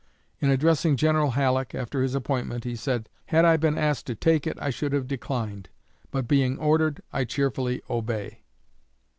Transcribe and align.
In 0.39 0.49
addressing 0.49 0.95
General 0.95 1.29
Halleck, 1.29 1.75
after 1.75 2.01
his 2.01 2.15
appointment, 2.15 2.63
he 2.63 2.75
said: 2.75 3.07
"Had 3.27 3.45
I 3.45 3.55
been 3.55 3.77
asked 3.77 4.07
to 4.07 4.15
take 4.15 4.47
it, 4.47 4.57
I 4.59 4.71
should 4.71 4.93
have 4.93 5.05
declined; 5.07 5.69
but 6.09 6.27
being 6.27 6.57
ordered, 6.57 7.03
I 7.13 7.23
cheerfully 7.23 7.83
obey." 7.87 8.41